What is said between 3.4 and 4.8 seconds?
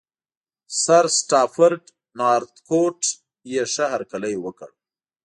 یې ښه هرکلی وکړ.